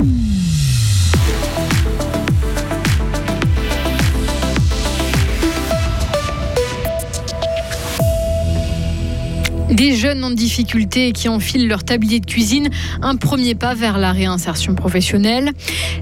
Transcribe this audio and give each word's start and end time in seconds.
Hum. 0.00 0.49
Des 9.70 9.94
jeunes 9.94 10.24
en 10.24 10.30
difficulté 10.30 11.12
qui 11.12 11.28
enfilent 11.28 11.68
leur 11.68 11.84
tablier 11.84 12.18
de 12.18 12.26
cuisine, 12.26 12.68
un 13.02 13.16
premier 13.16 13.54
pas 13.54 13.74
vers 13.74 13.98
la 13.98 14.10
réinsertion 14.10 14.74
professionnelle. 14.74 15.52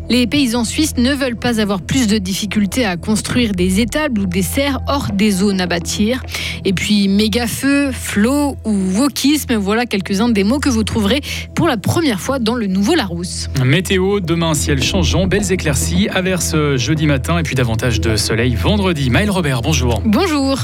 Les 0.08 0.26
paysans 0.26 0.64
suisses 0.64 0.96
ne 0.96 1.12
veulent 1.12 1.36
pas 1.36 1.60
avoir 1.60 1.82
plus 1.82 2.06
de 2.06 2.16
difficultés 2.16 2.86
à 2.86 2.96
construire 2.96 3.52
des 3.52 3.80
étables 3.80 4.22
ou 4.22 4.26
des 4.26 4.42
serres 4.42 4.80
hors 4.88 5.08
des 5.12 5.30
zones 5.30 5.60
à 5.60 5.66
bâtir. 5.66 6.22
Et 6.64 6.72
puis 6.72 7.08
méga-feu, 7.08 7.90
flot 7.92 8.56
ou 8.64 8.72
wokisme, 8.72 9.54
voilà 9.56 9.84
quelques-uns 9.84 10.30
des 10.30 10.44
mots 10.44 10.60
que 10.60 10.70
vous 10.70 10.84
trouverez 10.84 11.20
pour 11.54 11.68
la 11.68 11.76
première 11.76 12.20
fois 12.20 12.38
dans 12.38 12.54
le 12.54 12.66
nouveau 12.66 12.94
Larousse. 12.94 13.48
Météo, 13.62 14.20
demain 14.20 14.54
ciel 14.54 14.82
changeant, 14.82 15.26
belles 15.26 15.52
éclaircies, 15.52 16.08
averse 16.08 16.56
jeudi 16.76 17.06
matin 17.06 17.38
et 17.38 17.42
puis 17.42 17.54
davantage 17.54 18.00
de 18.00 18.16
soleil 18.16 18.54
vendredi. 18.54 19.10
Maël 19.10 19.30
Robert, 19.30 19.60
bonjour. 19.60 20.00
Bonjour. 20.04 20.58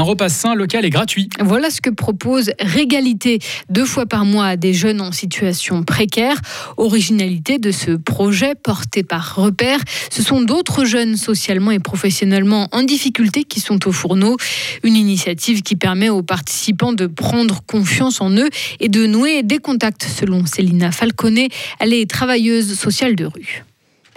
Un 0.00 0.04
repas 0.04 0.30
sain 0.30 0.54
local 0.54 0.86
et 0.86 0.88
gratuit. 0.88 1.28
Voilà 1.40 1.68
ce 1.68 1.82
que 1.82 1.90
propose 1.90 2.52
Régalité, 2.58 3.38
deux 3.68 3.84
fois 3.84 4.06
par 4.06 4.24
mois 4.24 4.46
à 4.46 4.56
des 4.56 4.72
jeunes 4.72 5.02
en 5.02 5.12
situation 5.12 5.82
précaire. 5.82 6.40
Originalité 6.78 7.58
de 7.58 7.70
ce 7.70 7.90
projet 7.90 8.54
porté 8.54 9.02
par 9.02 9.34
Repère. 9.34 9.80
Ce 10.10 10.22
sont 10.22 10.40
d'autres 10.40 10.86
jeunes 10.86 11.18
socialement 11.18 11.70
et 11.70 11.80
professionnellement 11.80 12.68
en 12.72 12.82
difficulté 12.82 13.44
qui 13.44 13.60
sont 13.60 13.86
au 13.86 13.92
fourneau. 13.92 14.38
Une 14.84 14.96
initiative 14.96 15.60
qui 15.60 15.76
permet 15.76 16.08
aux 16.08 16.22
participants 16.22 16.94
de 16.94 17.06
prendre 17.06 17.60
confiance 17.66 18.22
en 18.22 18.30
eux 18.30 18.48
et 18.80 18.88
de 18.88 19.04
nouer 19.04 19.42
des 19.42 19.58
contacts, 19.58 20.04
selon 20.04 20.46
Célina 20.46 20.92
Falconet. 20.92 21.50
Elle 21.78 21.92
est 21.92 22.08
travailleuse 22.08 22.72
sociale 22.72 23.16
de 23.16 23.26
rue. 23.26 23.64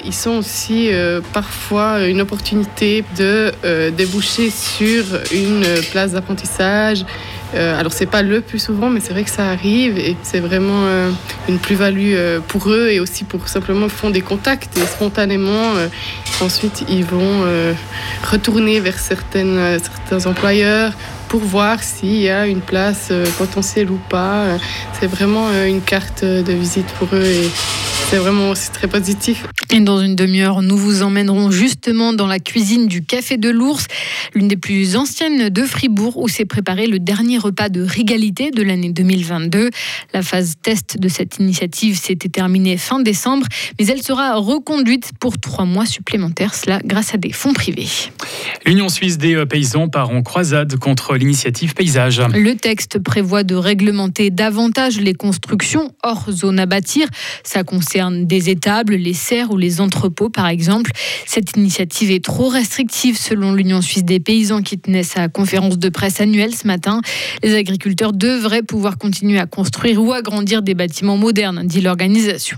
Ils 0.05 0.13
sont 0.13 0.31
aussi 0.31 0.89
euh, 0.91 1.21
parfois 1.31 2.05
une 2.07 2.19
opportunité 2.19 3.05
de 3.17 3.53
euh, 3.63 3.89
déboucher 3.89 4.49
sur 4.49 5.03
une 5.33 5.65
place 5.91 6.11
d'apprentissage. 6.11 7.05
Euh, 7.55 7.79
alors 7.79 7.93
c'est 7.93 8.07
pas 8.07 8.21
le 8.21 8.41
plus 8.41 8.59
souvent, 8.59 8.89
mais 8.89 8.99
c'est 8.99 9.13
vrai 9.13 9.23
que 9.23 9.29
ça 9.29 9.47
arrive 9.47 9.97
et 9.97 10.17
c'est 10.23 10.39
vraiment 10.39 10.87
une 11.47 11.59
plus-value 11.59 12.15
pour 12.47 12.69
eux 12.69 12.89
et 12.89 12.99
aussi 12.99 13.23
pour 13.23 13.47
simplement 13.47 13.87
font 13.89 14.09
des 14.09 14.21
contacts 14.21 14.77
et 14.77 14.85
spontanément 14.85 15.73
ensuite 16.41 16.83
ils 16.89 17.05
vont 17.05 17.45
retourner 18.23 18.79
vers 18.79 18.97
certaines, 18.97 19.77
certains 19.79 20.27
employeurs 20.29 20.93
pour 21.29 21.41
voir 21.41 21.83
s'il 21.83 22.15
y 22.15 22.29
a 22.29 22.47
une 22.47 22.61
place 22.61 23.13
potentielle 23.37 23.91
ou 23.91 23.99
pas. 24.09 24.57
C'est 24.99 25.07
vraiment 25.07 25.47
une 25.63 25.81
carte 25.81 26.25
de 26.25 26.53
visite 26.53 26.87
pour 26.97 27.09
eux 27.13 27.51
c'est 28.13 28.19
vraiment 28.19 28.51
aussi 28.51 28.69
très 28.69 28.87
positif. 28.87 29.47
Et 29.71 29.79
dans 29.79 29.99
une 29.99 30.15
demi-heure, 30.15 30.61
nous 30.61 30.77
vous 30.77 31.01
emmènerons 31.01 31.49
justement 31.49 32.13
dans 32.13 32.27
la 32.27 32.37
cuisine 32.37 32.85
du 32.85 33.03
Café 33.03 33.37
de 33.37 33.49
l'Ours, 33.49 33.87
l'une 34.35 34.47
des 34.47 34.55
plus 34.55 34.95
anciennes 34.95 35.49
de 35.49 35.63
Fribourg, 35.63 36.17
où 36.17 36.27
s'est 36.27 36.45
préparé 36.45 36.85
le 36.85 36.99
dernier 36.99 37.39
repas 37.39 37.69
de 37.69 37.81
régalité 37.81 38.51
de 38.51 38.61
l'année 38.61 38.91
2022. 38.91 39.71
La 40.13 40.21
phase 40.21 40.53
test 40.61 40.99
de 40.99 41.07
cette 41.07 41.39
initiative 41.39 41.97
s'était 41.97 42.29
terminée 42.29 42.77
fin 42.77 42.99
décembre, 42.99 43.47
mais 43.79 43.87
elle 43.87 44.03
sera 44.03 44.35
reconduite 44.35 45.09
pour 45.19 45.39
trois 45.39 45.65
mois 45.65 45.87
supplémentaires, 45.87 46.53
cela 46.53 46.81
grâce 46.85 47.15
à 47.15 47.17
des 47.17 47.31
fonds 47.31 47.53
privés. 47.53 47.89
L'Union 48.67 48.89
suisse 48.89 49.17
des 49.17 49.43
paysans 49.47 49.87
part 49.87 50.11
en 50.11 50.21
croisade 50.21 50.75
contre 50.75 51.15
l'initiative 51.15 51.73
paysage. 51.73 52.21
Le 52.31 52.53
texte 52.53 52.99
prévoit 52.99 53.43
de 53.43 53.55
réglementer 53.55 54.29
davantage 54.29 54.99
les 54.99 55.15
constructions 55.15 55.95
hors 56.03 56.29
zone 56.29 56.59
à 56.59 56.67
bâtir. 56.67 57.07
Ça 57.43 57.63
concerne 57.63 58.02
des 58.11 58.49
étables, 58.49 58.95
les 58.95 59.13
serres 59.13 59.51
ou 59.51 59.57
les 59.57 59.81
entrepôts, 59.81 60.29
par 60.29 60.47
exemple. 60.47 60.91
Cette 61.25 61.55
initiative 61.57 62.11
est 62.11 62.23
trop 62.23 62.49
restrictive, 62.49 63.17
selon 63.17 63.53
l'Union 63.53 63.81
suisse 63.81 64.03
des 64.03 64.19
paysans 64.19 64.61
qui 64.61 64.79
tenait 64.79 65.03
sa 65.03 65.27
conférence 65.27 65.77
de 65.77 65.89
presse 65.89 66.21
annuelle 66.21 66.55
ce 66.55 66.67
matin. 66.67 67.01
Les 67.43 67.55
agriculteurs 67.55 68.13
devraient 68.13 68.63
pouvoir 68.63 68.97
continuer 68.97 69.39
à 69.39 69.45
construire 69.45 70.01
ou 70.01 70.13
agrandir 70.13 70.61
des 70.61 70.73
bâtiments 70.73 71.17
modernes, 71.17 71.63
dit 71.65 71.81
l'organisation. 71.81 72.57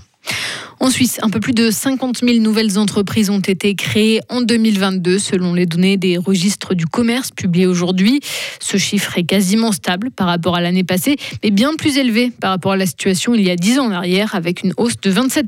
En 0.79 0.89
Suisse, 0.89 1.19
un 1.21 1.29
peu 1.29 1.39
plus 1.39 1.53
de 1.53 1.71
50 1.71 2.19
000 2.19 2.39
nouvelles 2.39 2.77
entreprises 2.77 3.29
ont 3.29 3.39
été 3.39 3.75
créées 3.75 4.19
en 4.29 4.41
2022, 4.41 5.19
selon 5.19 5.53
les 5.53 5.65
données 5.65 5.97
des 5.97 6.17
registres 6.17 6.73
du 6.73 6.85
commerce 6.85 7.31
publiés 7.31 7.65
aujourd'hui. 7.65 8.19
Ce 8.59 8.77
chiffre 8.77 9.17
est 9.17 9.23
quasiment 9.23 9.71
stable 9.71 10.11
par 10.11 10.27
rapport 10.27 10.55
à 10.55 10.61
l'année 10.61 10.83
passée, 10.83 11.15
mais 11.43 11.51
bien 11.51 11.75
plus 11.75 11.97
élevé 11.97 12.31
par 12.39 12.51
rapport 12.51 12.73
à 12.73 12.77
la 12.77 12.85
situation 12.85 13.33
il 13.33 13.41
y 13.41 13.49
a 13.49 13.55
10 13.55 13.79
ans 13.79 13.85
en 13.87 13.91
arrière, 13.91 14.35
avec 14.35 14.63
une 14.63 14.73
hausse 14.77 14.99
de 15.01 15.09
27 15.09 15.47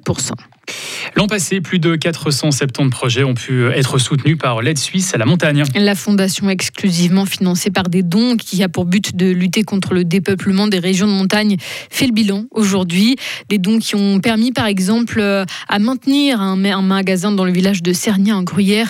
L'an 1.16 1.28
passé, 1.28 1.62
plus 1.62 1.80
de 1.80 1.96
470 1.96 2.90
projets 2.90 3.24
ont 3.24 3.34
pu 3.34 3.68
être 3.72 3.98
soutenus 3.98 4.38
par 4.38 4.62
l'aide 4.62 4.78
suisse 4.78 5.14
à 5.14 5.18
la 5.18 5.26
montagne. 5.26 5.64
La 5.76 5.96
fondation 5.96 6.50
exclusivement 6.50 7.26
financée 7.26 7.72
par 7.72 7.90
des 7.90 8.04
dons 8.04 8.38
qui 8.38 8.62
a 8.64 8.70
pour 8.70 8.86
but 8.86 9.16
de 9.16 9.28
lutter 9.28 9.64
contre 9.64 9.94
le 9.94 10.04
dépeuplement 10.04 10.68
des 10.68 10.80
régions 10.80 11.08
de 11.08 11.14
montagne 11.14 11.58
fait 11.90 12.08
le 12.08 12.14
bilan 12.14 12.46
aujourd'hui. 12.52 13.16
Des 13.50 13.58
dons 13.58 13.80
qui 13.80 13.96
ont 13.96 14.20
permis 14.20 14.52
par 14.52 14.66
exemple 14.66 15.22
à 15.22 15.80
maintenir 15.80 16.42
un, 16.42 16.56
magasin 16.82 17.32
dans 17.32 17.46
le 17.46 17.52
village 17.52 17.82
de 17.82 17.94
Cernia 17.94 18.36
en 18.36 18.44
Gruyère, 18.44 18.90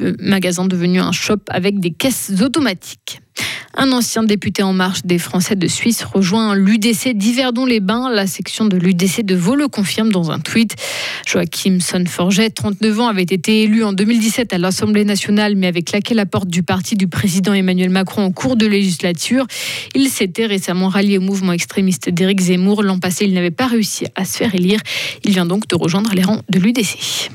euh, 0.00 0.14
magasin 0.20 0.66
devenu 0.66 1.00
un 1.00 1.12
shop 1.12 1.40
avec 1.48 1.80
des 1.80 1.90
caisses 1.90 2.32
automatiques. 2.40 3.20
Un 3.78 3.92
ancien 3.92 4.22
député 4.22 4.62
en 4.62 4.72
marche 4.72 5.02
des 5.04 5.18
Français 5.18 5.54
de 5.54 5.66
Suisse 5.66 6.02
rejoint 6.02 6.54
l'UDC 6.54 7.12
d'Yverdon-les-Bains. 7.14 8.10
La 8.10 8.26
section 8.26 8.64
de 8.64 8.78
l'UDC 8.78 9.22
de 9.22 9.34
Vaud 9.34 9.54
le 9.54 9.68
confirme 9.68 10.10
dans 10.10 10.30
un 10.30 10.38
tweet. 10.38 10.74
Joachim 11.26 11.80
Sonforget, 11.80 12.48
39 12.48 13.00
ans, 13.00 13.08
avait 13.08 13.22
été 13.22 13.64
élu 13.64 13.84
en 13.84 13.92
2017 13.92 14.54
à 14.54 14.58
l'Assemblée 14.58 15.04
nationale, 15.04 15.56
mais 15.56 15.66
avec 15.66 15.92
laquelle 15.92 16.16
la 16.16 16.24
porte 16.24 16.48
du 16.48 16.62
parti 16.62 16.96
du 16.96 17.06
président 17.06 17.52
Emmanuel 17.52 17.90
Macron 17.90 18.22
en 18.22 18.32
cours 18.32 18.56
de 18.56 18.66
législature. 18.66 19.46
Il 19.94 20.08
s'était 20.08 20.46
récemment 20.46 20.88
rallié 20.88 21.18
au 21.18 21.22
mouvement 21.22 21.52
extrémiste 21.52 22.08
d'Éric 22.08 22.40
Zemmour. 22.40 22.82
L'an 22.82 22.98
passé, 22.98 23.26
il 23.26 23.34
n'avait 23.34 23.50
pas 23.50 23.66
réussi 23.66 24.06
à 24.14 24.24
se 24.24 24.38
faire 24.38 24.54
élire. 24.54 24.80
Il 25.22 25.32
vient 25.32 25.46
donc 25.46 25.68
de 25.68 25.76
rejoindre 25.76 26.14
les 26.14 26.22
rangs 26.22 26.40
de 26.48 26.58
l'UDC. 26.58 27.30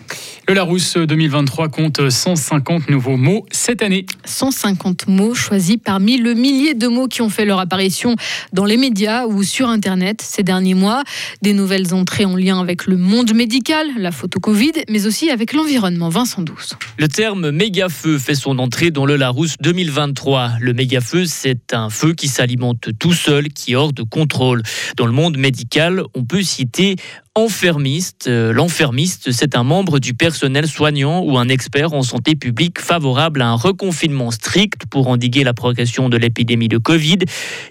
Le 0.47 0.55
Larousse 0.55 0.97
2023 0.97 1.69
compte 1.69 2.09
150 2.09 2.89
nouveaux 2.89 3.15
mots 3.15 3.45
cette 3.51 3.83
année. 3.83 4.05
150 4.25 5.07
mots 5.07 5.35
choisis 5.35 5.77
parmi 5.77 6.17
le 6.17 6.33
millier 6.33 6.73
de 6.73 6.87
mots 6.87 7.07
qui 7.07 7.21
ont 7.21 7.29
fait 7.29 7.45
leur 7.45 7.59
apparition 7.59 8.15
dans 8.51 8.65
les 8.65 8.75
médias 8.75 9.27
ou 9.27 9.43
sur 9.43 9.69
Internet 9.69 10.21
ces 10.21 10.41
derniers 10.41 10.73
mois. 10.73 11.03
Des 11.43 11.53
nouvelles 11.53 11.93
entrées 11.93 12.25
en 12.25 12.35
lien 12.35 12.59
avec 12.59 12.87
le 12.87 12.97
monde 12.97 13.33
médical, 13.35 13.87
la 13.97 14.11
photo 14.11 14.39
Covid, 14.39 14.71
mais 14.89 15.05
aussi 15.05 15.29
avec 15.29 15.53
l'environnement. 15.53 16.09
Vincent 16.09 16.41
Douce. 16.41 16.75
Le 16.97 17.07
terme 17.07 17.51
méga-feu 17.51 18.17
fait 18.17 18.35
son 18.35 18.57
entrée 18.57 18.89
dans 18.89 19.05
le 19.05 19.17
Larousse 19.17 19.55
2023. 19.61 20.53
Le 20.59 20.73
méga-feu, 20.73 21.25
c'est 21.25 21.73
un 21.73 21.89
feu 21.89 22.13
qui 22.13 22.27
s'alimente 22.27 22.89
tout 22.99 23.13
seul, 23.13 23.49
qui 23.49 23.73
est 23.73 23.75
hors 23.75 23.93
de 23.93 24.03
contrôle. 24.03 24.63
Dans 24.97 25.05
le 25.05 25.13
monde 25.13 25.37
médical, 25.37 26.03
on 26.15 26.23
peut 26.23 26.41
citer 26.41 26.95
enfermiste. 27.35 28.27
Euh, 28.27 28.51
l'enfermiste, 28.51 29.31
c'est 29.31 29.55
un 29.55 29.63
membre 29.63 29.99
du 29.99 30.13
personnel 30.13 30.67
soignant 30.67 31.23
ou 31.23 31.37
un 31.37 31.47
expert 31.47 31.93
en 31.93 32.03
santé 32.03 32.35
publique 32.35 32.81
favorable 32.81 33.41
à 33.41 33.47
un 33.47 33.55
reconfinement 33.55 34.31
strict 34.31 34.85
pour 34.89 35.07
endiguer 35.07 35.45
la 35.45 35.53
progression 35.53 36.09
de 36.09 36.17
l'épidémie 36.17 36.67
de 36.67 36.77
Covid. 36.77 37.19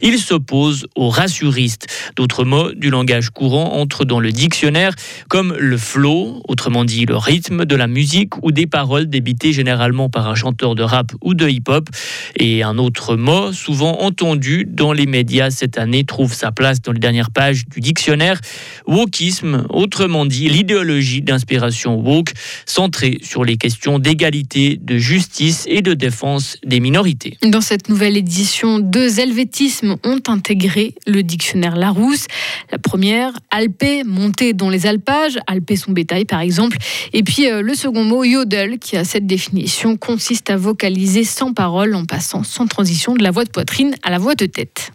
Il 0.01 0.19
s'oppose 0.19 0.87
aux 0.97 1.11
rassuristes. 1.11 1.89
D'autres 2.17 2.45
mots 2.45 2.73
du 2.73 2.89
langage 2.89 3.29
courant 3.29 3.75
entrent 3.75 4.07
dans 4.07 4.19
le 4.19 4.33
dictionnaire 4.33 4.95
comme 5.29 5.55
le 5.59 5.77
flow, 5.77 6.43
autrement 6.49 6.87
dit 6.87 7.05
le 7.05 7.19
rythme 7.19 7.67
de 7.67 7.77
la 7.77 7.87
musique 7.87 8.43
ou 8.43 8.53
des 8.53 8.67
paroles 8.67 9.11
débitées 9.11 9.53
généralement 9.53 10.09
par 10.09 10.27
un 10.27 10.35
chanteur 10.35 10.75
de 10.75 10.83
rap 10.83 11.13
ou 11.21 11.35
de 11.35 11.47
hip-hop. 11.47 11.91
Et 12.37 12.63
un 12.63 12.79
autre 12.79 13.17
mot, 13.17 13.53
souvent 13.53 14.01
entendu 14.01 14.65
dans 14.67 14.95
les 14.95 15.07
médias 15.07 15.51
cette 15.51 15.77
année, 15.77 16.05
trouve 16.05 16.33
sa 16.33 16.51
place 16.51 16.81
dans 16.81 16.93
les 16.93 16.99
dernières 16.99 17.31
pages 17.31 17.67
du 17.69 17.81
dictionnaire, 17.81 18.41
wokisme 18.87 19.50
autrement 19.69 20.27
dit 20.27 20.49
l'idéologie 20.49 21.23
d'inspiration 21.23 22.01
woke, 22.01 22.33
centrée 22.67 23.19
sur 23.23 23.45
les 23.45 23.57
questions 23.57 23.99
d'égalité, 23.99 24.79
de 24.81 24.99
justice 24.99 25.65
et 25.69 25.83
de 25.83 25.95
défense 25.95 26.57
des 26.65 26.81
minorités. 26.81 27.37
Dans 27.43 27.61
cette 27.61 27.89
nouvelle 27.89 28.17
édition, 28.17 28.79
deux 28.79 29.21
helvétismes 29.21 29.97
ont 30.05 30.21
intégré 30.29 30.95
le 31.07 31.23
dictionnaire 31.23 31.77
Larousse. 31.77 32.27
La 32.71 32.79
première, 32.79 33.33
alpé, 33.51 34.05
monter 34.05 34.53
dans 34.53 34.71
les 34.71 34.87
alpages, 34.87 35.39
alper 35.47 35.77
son 35.77 35.93
bétail 35.93 36.25
par 36.25 36.41
exemple. 36.41 36.77
Et 37.13 37.23
puis 37.23 37.49
euh, 37.49 37.63
le 37.63 37.75
second 37.75 38.05
mot, 38.05 38.25
yodel, 38.25 38.79
qui 38.79 38.97
a 38.97 39.05
cette 39.05 39.27
définition, 39.27 39.97
consiste 39.97 40.51
à 40.51 40.57
vocaliser 40.57 41.25
sans 41.25 41.53
parole 41.53 41.95
en 41.95 42.05
passant 42.05 42.45
sans 42.45 42.67
transition 42.67 43.15
de 43.15 43.23
la 43.23 43.31
voix 43.31 43.45
de 43.45 43.51
poitrine 43.51 43.95
à 44.03 44.11
la 44.11 44.19
voix 44.19 44.35
de 44.35 44.47
tête. 44.47 44.93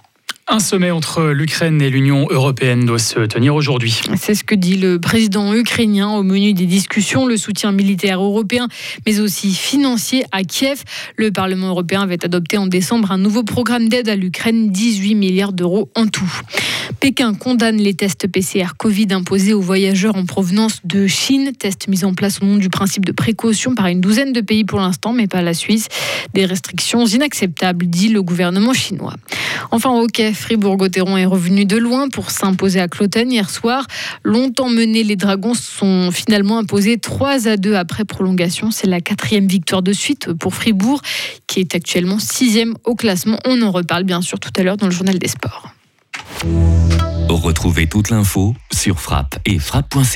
Un 0.47 0.59
sommet 0.59 0.91
entre 0.91 1.31
l'Ukraine 1.31 1.81
et 1.81 1.89
l'Union 1.89 2.27
européenne 2.29 2.85
doit 2.85 2.99
se 2.99 3.19
tenir 3.21 3.55
aujourd'hui. 3.55 3.99
C'est 4.15 4.35
ce 4.35 4.43
que 4.43 4.53
dit 4.53 4.77
le 4.77 4.99
président 4.99 5.55
ukrainien 5.55 6.09
au 6.11 6.21
menu 6.21 6.53
des 6.53 6.67
discussions, 6.67 7.25
le 7.25 7.35
soutien 7.35 7.71
militaire 7.71 8.21
européen, 8.21 8.67
mais 9.07 9.19
aussi 9.19 9.55
financier 9.55 10.23
à 10.31 10.43
Kiev. 10.43 10.83
Le 11.17 11.31
Parlement 11.31 11.69
européen 11.69 12.03
avait 12.03 12.23
adopté 12.23 12.59
en 12.59 12.67
décembre 12.67 13.11
un 13.11 13.17
nouveau 13.17 13.41
programme 13.41 13.89
d'aide 13.89 14.07
à 14.07 14.15
l'Ukraine, 14.15 14.69
18 14.69 15.15
milliards 15.15 15.51
d'euros 15.51 15.89
en 15.95 16.05
tout. 16.05 16.31
Pékin 16.99 17.33
condamne 17.33 17.77
les 17.77 17.95
tests 17.95 18.27
PCR 18.27 18.77
Covid 18.77 19.07
imposés 19.11 19.53
aux 19.53 19.61
voyageurs 19.61 20.15
en 20.15 20.25
provenance 20.25 20.81
de 20.83 21.07
Chine, 21.07 21.53
tests 21.57 21.87
mis 21.87 22.05
en 22.05 22.13
place 22.13 22.39
au 22.43 22.45
nom 22.45 22.57
du 22.57 22.69
principe 22.69 23.03
de 23.03 23.11
précaution 23.11 23.73
par 23.73 23.87
une 23.87 23.99
douzaine 23.99 24.31
de 24.31 24.41
pays 24.41 24.63
pour 24.63 24.79
l'instant, 24.79 25.11
mais 25.11 25.25
pas 25.25 25.41
la 25.41 25.55
Suisse. 25.55 25.87
Des 26.35 26.45
restrictions 26.45 27.03
inacceptables, 27.07 27.87
dit 27.87 28.09
le 28.09 28.21
gouvernement 28.21 28.73
chinois. 28.73 29.15
Enfin, 29.71 29.89
au 29.89 30.03
hockey, 30.03 30.34
Fribourg-Gotteron 30.35 31.17
est 31.17 31.25
revenu 31.25 31.65
de 31.65 31.77
loin 31.77 32.09
pour 32.09 32.29
s'imposer 32.29 32.79
à 32.79 32.87
Cloten 32.87 33.31
hier 33.31 33.49
soir. 33.49 33.87
Longtemps 34.23 34.69
menés, 34.69 35.03
les 35.03 35.15
Dragons 35.15 35.53
sont 35.53 36.11
finalement 36.11 36.59
imposés 36.59 36.97
3 36.97 37.47
à 37.47 37.57
2 37.57 37.75
après 37.75 38.05
prolongation. 38.05 38.71
C'est 38.71 38.87
la 38.87 39.01
quatrième 39.01 39.47
victoire 39.47 39.81
de 39.81 39.93
suite 39.93 40.33
pour 40.33 40.53
Fribourg, 40.53 41.01
qui 41.47 41.59
est 41.59 41.73
actuellement 41.73 42.19
sixième 42.19 42.75
au 42.83 42.95
classement. 42.95 43.39
On 43.45 43.61
en 43.61 43.71
reparle 43.71 44.03
bien 44.03 44.21
sûr 44.21 44.39
tout 44.39 44.51
à 44.57 44.63
l'heure 44.63 44.77
dans 44.77 44.87
le 44.87 44.91
journal 44.91 45.17
des 45.17 45.27
sports. 45.27 45.69
Retrouvez 47.29 47.87
toute 47.87 48.09
l'info 48.09 48.55
sur 48.71 48.99
frappe 48.99 49.39
et 49.45 49.59
frappe.ch. 49.59 50.15